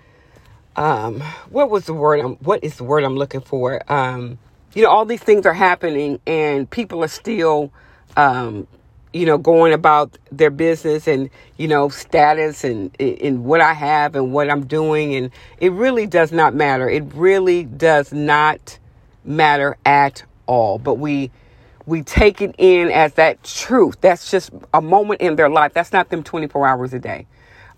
Um, 0.76 1.22
what 1.50 1.70
was 1.70 1.86
the 1.86 1.94
word? 1.94 2.20
I'm, 2.20 2.36
what 2.36 2.64
is 2.64 2.78
the 2.78 2.84
word 2.84 3.04
I'm 3.04 3.16
looking 3.16 3.42
for? 3.42 3.82
Um, 3.92 4.38
you 4.74 4.84
know, 4.84 4.90
all 4.90 5.06
these 5.06 5.24
things 5.24 5.46
are 5.46 5.54
happening, 5.54 6.20
and 6.28 6.70
people 6.70 7.04
are 7.04 7.08
still, 7.08 7.72
um, 8.18 8.68
you 9.14 9.26
know, 9.26 9.38
going 9.38 9.72
about 9.72 10.18
their 10.32 10.52
business 10.52 11.08
and 11.08 11.30
you 11.58 11.70
know 11.70 11.88
status 11.88 12.66
and 12.66 12.94
in 13.00 13.46
what 13.46 13.62
I 13.62 13.74
have 13.74 14.16
and 14.16 14.34
what 14.34 14.50
I'm 14.50 14.66
doing, 14.66 15.16
and 15.16 15.32
it 15.60 15.72
really 15.72 16.08
does 16.08 16.34
not 16.34 16.54
matter. 16.54 16.90
It 16.90 17.06
really 17.14 17.64
does 17.64 18.12
not 18.12 18.78
matter 19.24 19.78
at 19.86 20.24
all. 20.46 20.78
But 20.78 20.96
we 20.96 21.32
we 21.86 22.04
take 22.04 22.42
it 22.42 22.56
in 22.58 22.92
as 22.92 23.14
that 23.16 23.44
truth. 23.44 24.02
That's 24.02 24.32
just 24.32 24.52
a 24.74 24.82
moment 24.82 25.22
in 25.22 25.36
their 25.38 25.50
life. 25.50 25.74
That's 25.74 25.94
not 25.94 26.10
them 26.10 26.24
24 26.24 26.68
hours 26.68 26.94
a 26.94 27.00
day. 27.00 27.28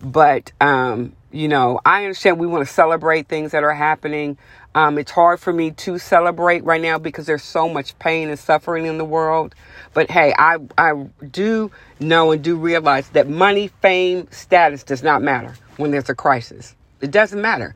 But 0.02 0.52
um, 0.60 1.14
You 1.32 1.48
know, 1.48 1.80
I 1.84 2.04
understand 2.04 2.40
we 2.40 2.46
want 2.46 2.66
to 2.66 2.72
celebrate 2.72 3.28
things 3.28 3.52
that 3.52 3.62
are 3.64 3.74
happening. 3.74 4.38
Um, 4.74 4.98
it's 4.98 5.10
hard 5.12 5.40
for 5.40 5.52
me 5.52 5.72
to 5.72 5.98
celebrate 5.98 6.64
right 6.64 6.80
now 6.80 6.98
because 6.98 7.26
there's 7.26 7.42
so 7.44 7.68
much 7.68 7.98
pain 7.98 8.30
and 8.30 8.38
suffering 8.38 8.86
in 8.86 8.98
the 8.98 9.04
world. 9.04 9.54
But 9.94 10.10
hey, 10.10 10.34
I, 10.38 10.58
I 10.78 10.94
do 11.30 11.70
know 12.00 12.32
and 12.32 12.42
do 12.42 12.56
realize 12.56 13.10
that 13.10 13.28
money, 13.28 13.68
fame, 13.82 14.28
status 14.30 14.84
does 14.84 15.02
not 15.02 15.22
matter 15.22 15.54
when 15.76 15.90
there's 15.92 16.08
a 16.10 16.14
crisis. 16.14 16.74
It 17.00 17.10
doesn't 17.10 17.40
matter. 17.42 17.74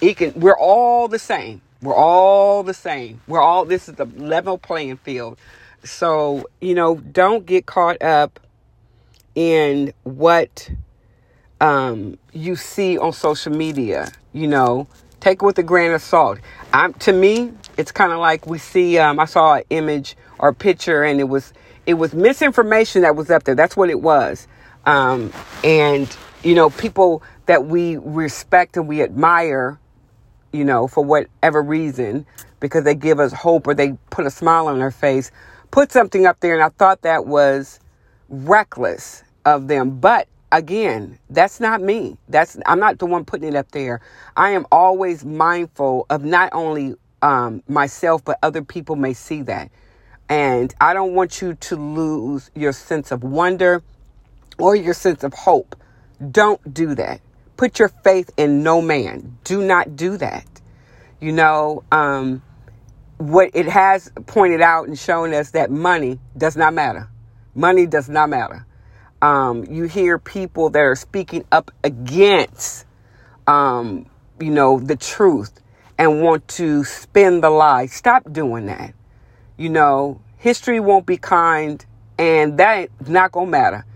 It 0.00 0.16
can, 0.16 0.32
we're 0.40 0.58
all 0.58 1.08
the 1.08 1.18
same. 1.20 1.62
We're 1.82 1.94
all 1.96 2.62
the 2.62 2.74
same. 2.74 3.20
We're 3.28 3.42
all, 3.42 3.66
this 3.66 3.88
is 3.88 3.96
the 3.96 4.06
level 4.06 4.58
playing 4.58 4.98
field. 4.98 5.38
So, 5.84 6.48
you 6.60 6.74
know, 6.74 6.96
don't 6.96 7.44
get 7.46 7.66
caught 7.66 8.02
up 8.02 8.40
in 9.34 9.92
what 10.04 10.70
um, 11.60 12.18
you 12.32 12.56
see 12.56 12.98
on 12.98 13.12
social 13.12 13.54
media. 13.54 14.10
You 14.32 14.48
know, 14.48 14.88
take 15.20 15.42
it 15.42 15.44
with 15.44 15.58
a 15.58 15.62
grain 15.62 15.92
of 15.92 16.02
salt. 16.02 16.38
I'm, 16.72 16.94
to 16.94 17.12
me, 17.12 17.52
it's 17.76 17.92
kind 17.92 18.12
of 18.12 18.18
like 18.18 18.46
we 18.46 18.58
see. 18.58 18.98
Um, 18.98 19.20
I 19.20 19.26
saw 19.26 19.54
an 19.54 19.62
image 19.70 20.16
or 20.38 20.48
a 20.48 20.54
picture, 20.54 21.02
and 21.02 21.20
it 21.20 21.24
was 21.24 21.52
it 21.86 21.94
was 21.94 22.14
misinformation 22.14 23.02
that 23.02 23.14
was 23.14 23.30
up 23.30 23.44
there. 23.44 23.54
That's 23.54 23.76
what 23.76 23.90
it 23.90 24.00
was. 24.00 24.48
Um, 24.86 25.32
and 25.62 26.14
you 26.42 26.54
know, 26.54 26.70
people 26.70 27.22
that 27.46 27.66
we 27.66 27.96
respect 27.96 28.76
and 28.76 28.88
we 28.88 29.02
admire, 29.02 29.78
you 30.52 30.64
know, 30.64 30.86
for 30.86 31.04
whatever 31.04 31.62
reason, 31.62 32.26
because 32.60 32.84
they 32.84 32.94
give 32.94 33.20
us 33.20 33.32
hope 33.32 33.66
or 33.66 33.74
they 33.74 33.92
put 34.10 34.26
a 34.26 34.30
smile 34.30 34.68
on 34.68 34.78
their 34.78 34.90
face, 34.90 35.30
put 35.74 35.90
something 35.90 36.24
up 36.24 36.38
there, 36.38 36.54
and 36.54 36.62
I 36.62 36.68
thought 36.68 37.02
that 37.02 37.26
was 37.26 37.80
reckless 38.28 39.24
of 39.44 39.66
them. 39.66 39.98
But 39.98 40.28
again, 40.52 41.18
that's 41.30 41.58
not 41.58 41.82
me. 41.82 42.16
That's 42.28 42.56
I'm 42.64 42.78
not 42.78 43.00
the 43.00 43.06
one 43.06 43.24
putting 43.24 43.48
it 43.48 43.56
up 43.56 43.72
there. 43.72 44.00
I 44.36 44.50
am 44.50 44.66
always 44.70 45.24
mindful 45.24 46.06
of 46.10 46.24
not 46.24 46.50
only 46.52 46.94
um, 47.22 47.60
myself, 47.66 48.24
but 48.24 48.38
other 48.40 48.62
people 48.62 48.94
may 48.94 49.14
see 49.14 49.42
that. 49.42 49.72
And 50.28 50.72
I 50.80 50.94
don't 50.94 51.12
want 51.12 51.42
you 51.42 51.54
to 51.54 51.76
lose 51.76 52.52
your 52.54 52.72
sense 52.72 53.10
of 53.10 53.24
wonder 53.24 53.82
or 54.58 54.76
your 54.76 54.94
sense 54.94 55.24
of 55.24 55.34
hope. 55.34 55.74
Don't 56.30 56.72
do 56.72 56.94
that. 56.94 57.20
Put 57.56 57.80
your 57.80 57.88
faith 57.88 58.30
in 58.36 58.62
no 58.62 58.80
man. 58.80 59.38
Do 59.42 59.60
not 59.60 59.96
do 59.96 60.18
that. 60.18 60.46
You 61.20 61.32
know, 61.32 61.82
um, 61.90 62.42
what 63.18 63.50
it 63.54 63.66
has 63.66 64.10
pointed 64.26 64.60
out 64.60 64.88
and 64.88 64.98
shown 64.98 65.32
us 65.34 65.52
that 65.52 65.70
money 65.70 66.18
does 66.36 66.56
not 66.56 66.74
matter. 66.74 67.08
Money 67.54 67.86
does 67.86 68.08
not 68.08 68.28
matter. 68.28 68.66
Um, 69.22 69.64
you 69.64 69.84
hear 69.84 70.18
people 70.18 70.70
that 70.70 70.80
are 70.80 70.96
speaking 70.96 71.44
up 71.52 71.70
against, 71.82 72.84
um, 73.46 74.06
you 74.40 74.50
know, 74.50 74.80
the 74.80 74.96
truth 74.96 75.60
and 75.96 76.20
want 76.22 76.46
to 76.48 76.84
spin 76.84 77.40
the 77.40 77.50
lie. 77.50 77.86
Stop 77.86 78.32
doing 78.32 78.66
that. 78.66 78.94
You 79.56 79.68
know, 79.70 80.20
history 80.36 80.80
won't 80.80 81.06
be 81.06 81.16
kind, 81.16 81.84
and 82.18 82.58
that's 82.58 82.90
not 83.08 83.32
gonna 83.32 83.50
matter. 83.50 83.86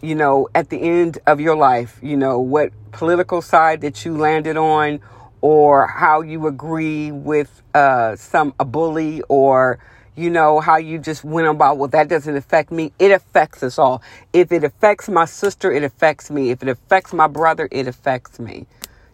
You 0.00 0.14
know, 0.14 0.48
at 0.54 0.70
the 0.70 0.78
end 0.78 1.18
of 1.26 1.40
your 1.40 1.54
life, 1.54 2.00
you 2.02 2.16
know 2.16 2.40
what 2.40 2.72
political 2.90 3.42
side 3.42 3.82
that 3.82 4.04
you 4.04 4.16
landed 4.16 4.56
on, 4.56 5.00
or 5.42 5.86
how 5.86 6.22
you 6.22 6.46
agree 6.46 7.12
with 7.12 7.62
uh, 7.74 8.16
some 8.16 8.54
a 8.58 8.64
bully 8.64 9.22
or 9.28 9.78
you 10.14 10.28
know, 10.28 10.60
how 10.60 10.76
you 10.76 10.98
just 10.98 11.24
went 11.24 11.46
about, 11.46 11.78
well, 11.78 11.88
that 11.88 12.08
doesn't 12.08 12.36
affect 12.36 12.70
me. 12.70 12.92
It 12.98 13.10
affects 13.12 13.62
us 13.62 13.78
all. 13.78 14.02
If 14.32 14.52
it 14.52 14.62
affects 14.62 15.08
my 15.08 15.24
sister, 15.24 15.72
it 15.72 15.82
affects 15.82 16.30
me. 16.30 16.50
If 16.50 16.62
it 16.62 16.68
affects 16.68 17.12
my 17.12 17.26
brother, 17.26 17.68
it 17.70 17.88
affects 17.88 18.38
me. 18.38 18.66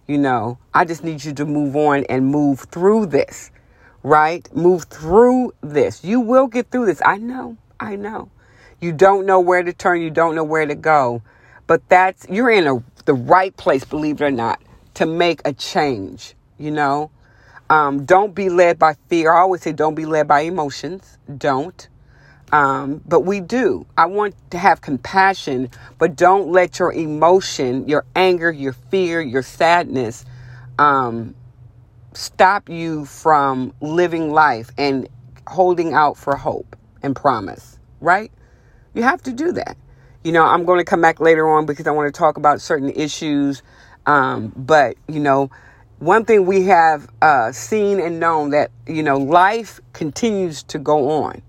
You 0.09 0.19
know, 0.19 0.59
I 0.75 0.85
just 0.85 1.05
need 1.05 1.25
you 1.25 1.33
to 1.35 1.45
move 1.45 1.77
on 1.77 2.05
and 2.05 2.27
move 2.27 2.61
through 2.61 3.07
this, 3.07 3.51
right? 4.03 4.49
Move 4.57 4.85
through 4.85 5.55
this. 5.61 6.03
You 6.03 6.21
will 6.21 6.49
get 6.49 6.71
through 6.71 6.87
this. 6.87 7.01
I 7.05 7.19
know. 7.19 7.57
I 7.79 7.95
know. 7.95 8.31
You 8.81 8.93
don't 8.93 9.27
know 9.27 9.39
where 9.39 9.63
to 9.63 9.73
turn. 9.73 10.01
You 10.01 10.11
don't 10.11 10.35
know 10.35 10.45
where 10.45 10.67
to 10.67 10.75
go. 10.75 11.23
But 11.69 11.89
that's, 11.89 12.27
you're 12.29 12.51
in 12.51 12.67
a, 12.67 12.83
the 13.05 13.15
right 13.15 13.57
place, 13.57 13.85
believe 13.85 14.21
it 14.21 14.25
or 14.25 14.31
not, 14.31 14.61
to 14.99 15.07
make 15.07 15.41
a 15.45 15.53
change, 15.53 16.35
you 16.59 16.73
know? 16.73 17.09
Um, 17.71 18.05
don't 18.05 18.35
be 18.35 18.49
led 18.49 18.81
by 18.81 18.97
fear. 19.09 19.33
I 19.33 19.41
always 19.43 19.63
say 19.63 19.73
don't 19.73 19.95
be 19.95 20.07
led 20.07 20.27
by 20.27 20.41
emotions. 20.41 21.19
Don't. 21.37 21.89
Um, 22.51 23.01
but 23.07 23.21
we 23.21 23.39
do. 23.39 23.87
I 23.97 24.07
want 24.07 24.35
to 24.51 24.59
have 24.59 24.81
compassion, 24.81 25.71
but 25.99 26.17
don't 26.17 26.51
let 26.51 26.81
your 26.81 26.93
emotion, 26.93 27.89
your 27.89 28.07
anger, 28.17 28.51
your 28.51 28.73
fear, 28.73 29.21
your 29.21 29.43
sadness, 29.43 30.25
um, 30.81 31.37
stop 32.15 32.69
you 32.69 33.05
from 33.05 33.73
living 33.81 34.33
life 34.33 34.71
and 34.77 35.09
holding 35.47 35.95
out 35.95 36.17
for 36.17 36.35
hope 36.35 36.75
and 37.05 37.15
promise, 37.15 37.79
right? 38.01 38.33
You 38.95 39.05
have 39.05 39.23
to 39.23 39.33
do 39.33 39.53
that. 39.53 39.77
You 40.25 40.33
know, 40.33 40.45
I'm 40.45 40.65
going 40.65 40.79
to 40.81 40.85
come 40.85 41.01
back 41.01 41.21
later 41.21 41.49
on 41.49 41.67
because 41.67 41.87
I 41.87 41.93
want 41.93 42.13
to 42.13 42.19
talk 42.19 42.37
about 42.37 42.61
certain 42.61 42.91
issues. 42.91 43.63
Um, 44.09 44.53
but, 44.57 44.97
you 45.07 45.21
know, 45.21 45.51
one 45.99 46.25
thing 46.25 46.47
we 46.47 46.65
have 46.65 47.11
uh, 47.21 47.51
seen 47.53 48.01
and 48.01 48.21
known 48.21 48.51
that 48.51 48.71
you 48.87 49.03
know 49.03 49.19
life 49.19 49.81
continues 49.93 50.63
to 50.65 50.79
go 50.79 51.11
on. 51.25 51.43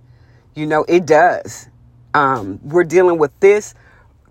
You 0.55 0.65
know 0.65 0.85
it 0.87 1.05
does. 1.05 1.69
Um, 2.13 2.59
we're 2.63 2.83
dealing 2.83 3.19
with 3.19 3.31
this 3.39 3.75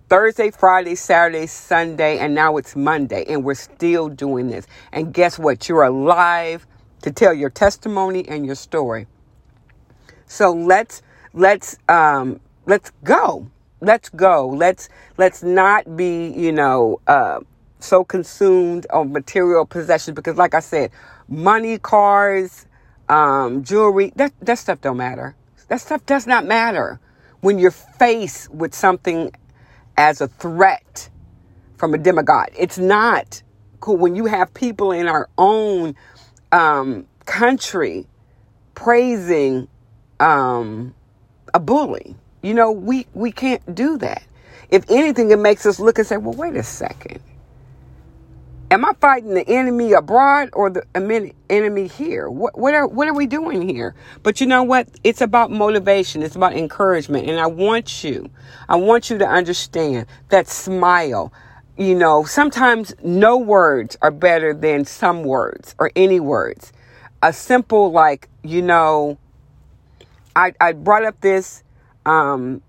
thursday 0.08 0.50
friday 0.50 0.94
saturday 0.94 1.47
sunday 1.47 2.16
and 2.16 2.35
now 2.35 2.56
it's 2.56 2.75
monday 2.75 3.26
and 3.28 3.44
we're 3.44 3.54
still 3.54 4.08
doing 4.08 4.49
this. 4.49 4.66
And 4.90 5.14
guess 5.14 5.38
what? 5.38 5.68
You're 5.68 5.85
alive 5.85 6.66
to 7.02 7.12
tell 7.12 7.32
your 7.32 7.50
testimony 7.50 8.26
and 8.26 8.44
your 8.44 8.56
story. 8.56 9.06
So 10.26 10.52
let's 10.52 11.02
let's 11.32 11.78
um, 11.88 12.40
let's 12.66 12.90
go. 13.04 13.49
Let's 13.80 14.08
go. 14.08 14.49
Let's 14.49 14.88
let's 15.16 15.44
not 15.44 15.97
be 15.97 16.32
you 16.32 16.50
know 16.50 17.00
uh, 17.06 17.40
so 17.80 18.04
consumed 18.04 18.87
on 18.90 19.12
material 19.12 19.66
possessions 19.66 20.14
because, 20.14 20.37
like 20.37 20.54
I 20.54 20.61
said, 20.61 20.90
money, 21.28 21.78
cars, 21.78 22.66
um, 23.08 23.64
jewelry, 23.64 24.12
that, 24.16 24.32
that 24.40 24.58
stuff 24.58 24.80
don't 24.80 24.97
matter. 24.97 25.35
That 25.68 25.80
stuff 25.80 26.04
does 26.06 26.26
not 26.26 26.47
matter 26.47 27.00
when 27.40 27.58
you're 27.58 27.70
faced 27.70 28.50
with 28.50 28.75
something 28.75 29.32
as 29.97 30.20
a 30.20 30.28
threat 30.28 31.11
from 31.76 31.94
a 31.94 31.99
demigod. 31.99 32.50
It's 32.56 32.78
not 32.78 33.42
cool 33.80 33.97
when 33.97 34.16
you 34.16 34.26
have 34.26 34.52
people 34.54 34.92
in 34.92 35.06
our 35.06 35.28
own 35.38 35.94
um, 36.52 37.06
country 37.26 38.06
praising 38.75 39.68
um, 40.20 40.94
a 41.54 41.61
bully. 41.61 42.16
You 42.42 42.54
know, 42.54 42.73
we, 42.73 43.06
we 43.14 43.32
can't 43.32 43.75
do 43.75 43.99
that. 43.99 44.23
If 44.70 44.90
anything, 44.90 45.30
it 45.30 45.38
makes 45.38 45.66
us 45.66 45.80
look 45.80 45.99
and 45.99 46.06
say, 46.06 46.16
well, 46.16 46.35
wait 46.35 46.56
a 46.56 46.62
second. 46.62 47.20
Am 48.70 48.84
I 48.84 48.92
fighting 49.00 49.32
the 49.32 49.48
enemy 49.48 49.92
abroad 49.94 50.50
or 50.52 50.68
the 50.68 50.84
enemy 51.48 51.87
here? 51.87 52.28
What, 52.28 52.58
what 52.58 52.75
are 52.75 52.87
what 52.87 53.08
are 53.08 53.14
we 53.14 53.26
doing 53.26 53.66
here? 53.66 53.94
But 54.22 54.42
you 54.42 54.46
know 54.46 54.62
what? 54.62 54.88
It's 55.02 55.22
about 55.22 55.50
motivation. 55.50 56.22
It's 56.22 56.37
about 56.37 56.54
encouragement. 56.54 57.30
And 57.30 57.40
I 57.40 57.46
want 57.46 58.04
you, 58.04 58.28
I 58.68 58.76
want 58.76 59.08
you 59.08 59.16
to 59.18 59.26
understand 59.26 60.06
that 60.28 60.48
smile. 60.48 61.32
You 61.78 61.94
know, 61.94 62.25
sometimes 62.25 62.94
no 63.02 63.38
words 63.38 63.96
are 64.02 64.10
better 64.10 64.52
than 64.52 64.84
some 64.84 65.22
words 65.22 65.75
or 65.78 65.90
any 65.96 66.20
words. 66.20 66.72
A 67.22 67.32
simple 67.32 67.90
like, 67.90 68.28
you 68.42 68.60
know, 68.60 69.16
I, 70.37 70.52
I 70.60 70.72
brought 70.72 71.04
up 71.04 71.18
this 71.22 71.62
um, 72.04 72.60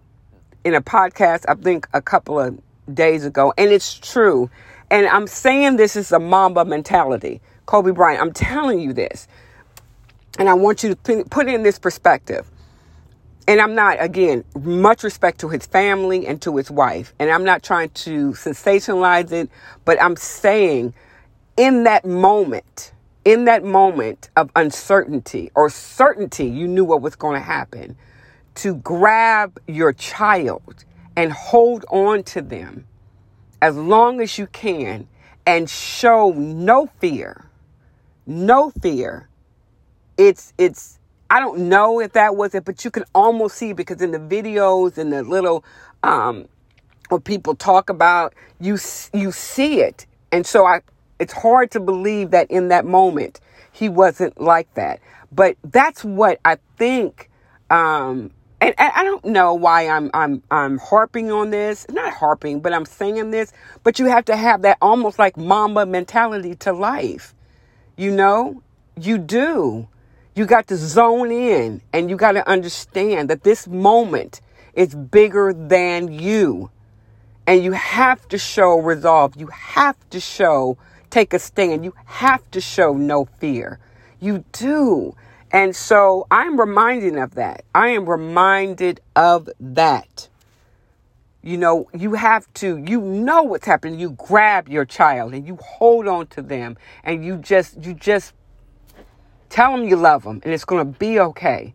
in 0.64 0.76
a 0.76 0.82
podcast, 0.82 1.44
I 1.50 1.56
think 1.56 1.90
a 1.92 2.02
couple 2.02 2.40
of 2.40 2.58
days 2.94 3.26
ago, 3.26 3.54
and 3.58 3.70
it's 3.70 3.94
true 3.96 4.50
and 4.92 5.08
I'm 5.08 5.28
saying 5.28 5.78
this 5.78 5.96
is 5.96 6.12
a 6.12 6.20
Mamba 6.20 6.66
mentality. 6.66 7.42
Kobe 7.66 7.92
Bryant, 7.92 8.22
I'm 8.22 8.34
telling 8.34 8.80
you 8.80 8.94
this. 8.94 9.28
And 10.40 10.50
I 10.50 10.54
want 10.54 10.84
you 10.84 10.96
to 10.96 11.24
put 11.26 11.48
in 11.48 11.64
this 11.64 11.78
perspective. 11.78 12.50
And 13.48 13.60
I'm 13.60 13.76
not, 13.76 13.98
again, 14.00 14.44
much 14.60 15.04
respect 15.04 15.40
to 15.42 15.50
his 15.50 15.66
family 15.66 16.26
and 16.28 16.42
to 16.44 16.56
his 16.58 16.72
wife. 16.72 17.14
And 17.20 17.30
I'm 17.30 17.44
not 17.44 17.64
trying 17.64 17.90
to 17.90 18.32
sensationalize 18.32 19.32
it, 19.32 19.50
but 19.86 20.02
I'm 20.02 20.16
saying 20.16 20.94
in 21.58 21.84
that 21.84 22.06
moment, 22.06 22.94
in 23.26 23.46
that 23.46 23.64
moment 23.64 24.30
of 24.36 24.50
uncertainty 24.56 25.52
or 25.56 25.70
certainty, 25.70 26.46
you 26.46 26.68
knew 26.68 26.86
what 26.86 27.02
was 27.02 27.16
going 27.16 27.40
to 27.40 27.46
happen, 27.46 27.98
to 28.56 28.76
grab 28.76 29.60
your 29.68 29.94
child 29.94 30.86
and 31.16 31.32
hold 31.32 31.86
on 31.90 32.24
to 32.24 32.42
them 32.42 32.86
as 33.62 33.76
long 33.76 34.22
as 34.22 34.38
you 34.38 34.48
can 34.48 35.08
and 35.46 35.70
show 35.70 36.32
no 36.32 36.88
fear. 37.00 37.46
No 38.26 38.70
fear. 38.70 39.28
It's 40.18 40.54
it's 40.58 41.00
I 41.30 41.40
don't 41.40 41.70
know 41.70 42.00
if 42.00 42.14
that 42.14 42.36
was 42.36 42.56
it, 42.56 42.66
but 42.66 42.84
you 42.84 42.92
can 42.92 43.04
almost 43.14 43.58
see 43.58 43.74
because 43.74 44.02
in 44.02 44.12
the 44.12 44.20
videos 44.20 44.98
and 44.98 45.12
the 45.12 45.24
little 45.24 45.64
um 46.04 46.48
what 47.10 47.24
people 47.24 47.56
talk 47.56 47.90
about, 47.90 48.34
you 48.60 48.78
you 49.14 49.32
see 49.32 49.82
it. 49.82 50.06
And 50.32 50.46
so 50.46 50.66
I 50.66 50.82
it's 51.18 51.34
hard 51.34 51.72
to 51.72 51.80
believe 51.80 52.32
that 52.32 52.50
in 52.52 52.70
that 52.70 52.86
moment 52.86 53.40
he 53.72 53.90
wasn't 53.90 54.40
like 54.40 54.74
that. 54.76 55.00
But 55.32 55.58
that's 55.64 56.04
what 56.04 56.40
I 56.46 56.58
think 56.78 57.30
um 57.70 58.32
and, 58.62 58.76
and 58.78 58.92
I 58.96 59.04
don't 59.04 59.24
know 59.26 59.54
why 59.54 59.88
I'm 59.88 60.12
I'm 60.14 60.44
I'm 60.52 60.78
harping 60.78 61.32
on 61.32 61.50
this. 61.50 61.86
Not 61.90 62.14
harping, 62.14 62.60
but 62.60 62.74
I'm 62.74 62.86
saying 62.86 63.32
this. 63.32 63.54
But 63.84 64.00
you 64.00 64.06
have 64.06 64.26
to 64.26 64.36
have 64.36 64.64
that 64.64 64.78
almost 64.82 65.18
like 65.20 65.38
Mamba 65.38 65.86
mentality 65.86 66.56
to 66.56 66.74
life. 66.74 67.34
You 67.96 68.12
know, 68.12 68.62
you 69.00 69.18
do. 69.18 69.88
You 70.36 70.46
got 70.46 70.68
to 70.68 70.78
zone 70.78 71.32
in, 71.32 71.82
and 71.92 72.10
you 72.10 72.16
got 72.16 72.34
to 72.34 72.48
understand 72.48 73.30
that 73.30 73.44
this 73.44 73.68
moment 73.68 74.42
is 74.74 74.96
bigger 74.96 75.54
than 75.54 76.12
you, 76.12 76.70
and 77.48 77.64
you 77.64 77.74
have 77.74 78.28
to 78.30 78.38
show 78.38 78.80
resolve. 78.80 79.36
You 79.36 79.48
have 79.48 79.98
to 80.12 80.20
show 80.20 80.78
take 81.10 81.34
a 81.34 81.40
stand. 81.40 81.84
You 81.84 81.94
have 82.06 82.50
to 82.52 82.62
show 82.62 82.94
no 82.94 83.26
fear. 83.40 83.80
You 84.20 84.44
do. 84.52 85.16
And 85.52 85.76
so 85.76 86.28
I'm 86.30 86.60
reminded 86.60 87.18
of 87.18 87.36
that. 87.36 87.66
I 87.74 87.90
am 87.90 88.08
reminded 88.08 89.02
of 89.16 89.50
that. 89.60 90.28
You 91.42 91.58
know, 91.58 91.90
you 91.94 92.14
have 92.14 92.52
to, 92.56 92.78
you 92.78 93.02
know 93.02 93.44
what's 93.44 93.66
happening. 93.66 94.00
You 94.00 94.12
grab 94.12 94.68
your 94.68 94.86
child 94.86 95.34
and 95.34 95.48
you 95.48 95.58
hold 95.62 96.08
on 96.08 96.28
to 96.28 96.42
them 96.42 96.78
and 97.04 97.26
you 97.26 97.38
just, 97.38 97.84
you 97.84 97.94
just 97.94 98.34
tell 99.50 99.72
them 99.72 99.88
you 99.88 99.96
love 99.96 100.24
them 100.24 100.42
and 100.44 100.54
it's 100.54 100.66
going 100.66 100.86
to 100.86 101.00
be 101.00 101.20
okay. 101.20 101.74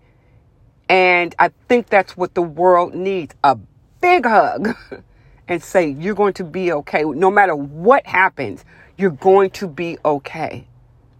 And 0.89 1.35
I 1.39 1.51
think 1.69 1.89
that's 1.89 2.17
what 2.17 2.35
the 2.35 2.43
world 2.43 2.95
needs 2.95 3.35
a 3.43 3.59
big 4.01 4.27
hug 4.27 4.77
and 5.49 5.63
say, 5.63 5.89
you're 5.89 6.15
going 6.15 6.35
to 6.35 6.45
be 6.45 6.71
okay. 6.73 7.03
No 7.03 7.31
matter 7.31 7.57
what 7.57 8.07
happens, 8.07 8.65
you're 8.97 9.11
going 9.11 9.51
to 9.51 9.67
be 9.67 9.99
okay. 10.05 10.67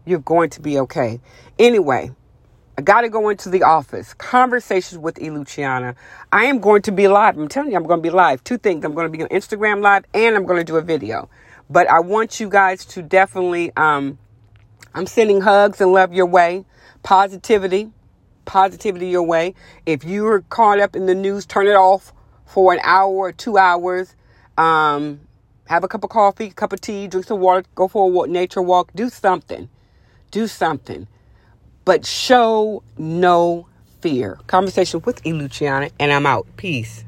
You're 0.05 0.19
going 0.19 0.51
to 0.51 0.61
be 0.61 0.79
okay. 0.81 1.21
Anyway, 1.59 2.11
I 2.77 2.83
got 2.83 3.03
to 3.03 3.09
go 3.09 3.29
into 3.29 3.51
the 3.51 3.63
office. 3.63 4.15
Conversations 4.15 4.99
with 4.99 5.17
Eluciana. 5.21 5.95
I 6.33 6.47
am 6.47 6.59
going 6.59 6.83
to 6.83 6.93
be 6.93 7.07
live. 7.07 7.39
I'm 7.39 7.47
telling 7.47 7.71
you, 7.71 7.77
I'm 7.77 7.85
going 7.87 8.01
to 8.01 8.03
be 8.03 8.11
live. 8.11 8.43
Two 8.43 8.59
things. 8.59 8.85
I'm 8.85 8.95
going 8.95 9.11
to 9.11 9.17
be 9.17 9.23
on 9.23 9.29
Instagram 9.29 9.81
live 9.81 10.05
and 10.13 10.35
I'm 10.35 10.45
going 10.45 10.59
to 10.59 10.65
do 10.65 10.77
a 10.77 10.83
video. 10.83 11.29
But 11.71 11.89
I 11.89 12.01
want 12.01 12.41
you 12.41 12.49
guys 12.49 12.85
to 12.87 13.03
definitely, 13.03 13.71
um, 13.77 14.19
I'm 14.93 15.07
sending 15.07 15.41
hugs 15.41 15.81
and 15.81 15.93
love 15.93 16.13
your 16.13 16.27
way. 16.27 16.65
Positivity, 17.05 17.93
positivity 18.45 19.07
your 19.07 19.23
way. 19.23 19.55
If 19.87 20.03
you're 20.03 20.41
caught 20.41 20.81
up 20.81 20.97
in 20.97 21.07
the 21.07 21.15
news, 21.15 21.47
turn 21.47 21.69
it 21.69 21.77
off 21.77 22.13
for 22.45 22.73
an 22.73 22.81
hour 22.83 23.15
or 23.15 23.33
two 23.33 23.57
hours. 23.57 24.17
Um, 24.59 25.21
have 25.67 25.85
a 25.85 25.89
cup 25.89 26.03
of 26.03 26.11
coffee, 26.11 26.51
cup 26.51 26.73
of 26.73 26.81
tea, 26.81 27.07
drink 27.07 27.27
some 27.27 27.39
water, 27.39 27.65
go 27.77 27.87
for 27.87 28.25
a 28.25 28.29
nature 28.29 28.63
walk, 28.63 28.91
do 28.97 29.09
something. 29.09 29.69
Do 30.33 30.49
something 30.49 31.07
but 31.85 32.07
show 32.07 32.83
no 32.99 33.67
fear. 34.01 34.39
Conversation 34.47 35.03
with 35.05 35.25
E. 35.27 35.33
Luciana, 35.33 35.91
and 35.99 36.13
I'm 36.13 36.27
out. 36.27 36.47
Peace. 36.57 37.05